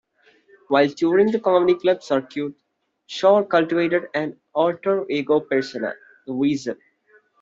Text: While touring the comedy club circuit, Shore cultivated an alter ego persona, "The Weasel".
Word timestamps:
While 0.69 0.89
touring 0.89 1.29
the 1.29 1.39
comedy 1.39 1.75
club 1.79 2.01
circuit, 2.01 2.53
Shore 3.05 3.45
cultivated 3.45 4.07
an 4.15 4.39
alter 4.55 5.05
ego 5.11 5.41
persona, 5.41 5.93
"The 6.25 6.33
Weasel". 6.33 6.75